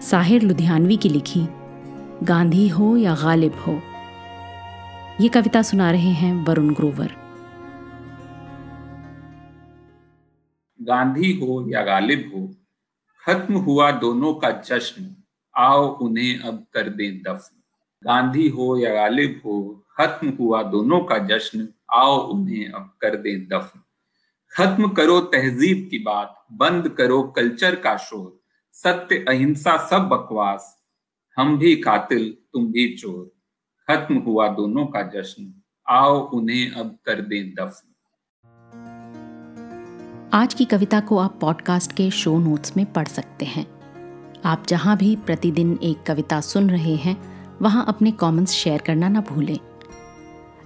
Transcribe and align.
साहिर 0.00 0.42
लुधियानवी 0.42 0.96
की 0.96 1.08
लिखी, 1.08 1.40
गांधी 2.22 2.68
हो 2.68 2.96
या 2.96 3.14
गालिब 3.14 3.54
हो? 3.54 3.82
ये 5.20 5.28
कविता 5.28 5.62
सुना 5.62 5.90
रहे 5.90 6.10
हैं 6.10 6.44
वरुण 6.44 6.74
ग्रोवर। 6.74 7.12
गांधी 10.82 11.32
हो 11.32 11.70
या 11.70 11.82
गालिब 11.82 12.32
हो, 12.34 12.54
खत्म 13.26 13.54
हुआ 13.54 13.90
दोनों 13.90 14.34
का 14.34 14.50
जश्न, 14.50 15.16
आओ 15.56 15.88
उन्हें 15.88 16.38
अब 16.38 16.66
कर 16.74 16.88
दें 16.88 17.22
दफन। 17.22 17.62
गांधी 18.04 18.48
हो 18.48 18.76
या 18.76 18.94
गालिब 18.94 19.40
हो, 19.44 19.84
खत्म 19.96 20.32
हुआ 20.40 20.62
दोनों 20.62 21.00
का 21.00 21.18
जश्न, 21.18 21.68
आओ 21.92 22.18
उन्हें 22.18 22.68
अब 22.68 22.96
कर 23.00 23.16
दें 23.16 23.48
दफन। 23.48 23.80
खत्म 24.56 24.88
करो 24.88 25.20
तहजीब 25.20 25.88
की 25.90 25.98
बात, 25.98 26.46
बंद 26.52 26.88
करो 26.88 27.22
कल्चर 27.22 27.74
का 27.74 27.96
शोर 27.96 28.39
सत्य, 28.82 29.24
अहिंसा 29.28 29.88
सब 29.88 29.98
बकवास। 29.98 30.78
हम 31.36 31.58
भी 31.58 31.76
कातिल, 31.76 32.36
तुम 32.52 32.66
भी 32.66 32.96
चोर। 32.96 33.32
खत्म 33.90 34.16
हुआ 34.16 34.48
दोनों 34.48 34.86
का 34.86 35.02
जश्न। 35.02 35.62
आओ 35.88 36.30
उन्हें 36.30 36.72
अब 36.72 36.98
कर 37.04 37.20
दें 37.20 37.54
दफन। 37.54 37.94
आज 40.32 40.54
की 40.54 40.64
कविता 40.64 41.00
को 41.00 41.18
आप 41.18 41.38
पॉडकास्ट 41.40 41.92
के 41.92 42.10
शो 42.10 42.38
नोट्स 42.38 42.76
में 42.76 42.92
पढ़ 42.92 43.08
सकते 43.08 43.44
हैं। 43.44 43.66
आप 44.44 44.64
जहाँ 44.68 44.96
भी 44.96 45.16
प्रतिदिन 45.16 45.78
एक 45.82 46.02
कविता 46.02 46.40
सुन 46.40 46.70
रहे 46.70 46.96
हैं, 46.96 47.16
वहाँ 47.62 47.84
अपने 47.88 48.10
कमेंट्स 48.10 48.52
शेयर 48.52 48.80
करना 48.80 49.08
ना 49.08 49.20
भूलें। 49.20 49.58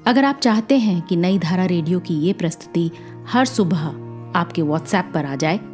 अगर 0.06 0.24
आप 0.24 0.36
चाहते 0.36 0.78
हैं 0.78 1.02
कि 1.02 1.16
नई 1.16 1.38
धारा 1.38 1.64
रेडियो 1.64 2.00
की 2.00 2.14
ये 2.14 2.32
प्रस्तुति 2.32 2.90
हर 3.28 3.44
सुबह 3.44 3.86
आपके 4.38 4.62
व्हाट्सएप 4.62 5.10
पर 5.14 5.24
आ 5.24 5.36
जाए 5.36 5.73